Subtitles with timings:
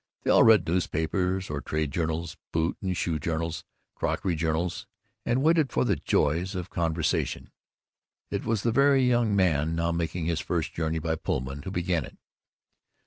[0.23, 3.63] They all read newspapers or trade journals, boot and shoe journals,
[3.93, 4.87] crockery journals,
[5.27, 7.51] and waited for the joys of conversation.
[8.31, 12.03] It was the very young man, now making his first journey by Pullman, who began
[12.03, 12.17] it.